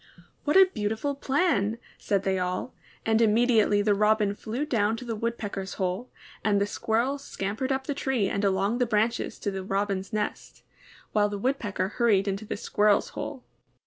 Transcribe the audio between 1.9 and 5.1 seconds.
said they all; and immediately the Robin flew down to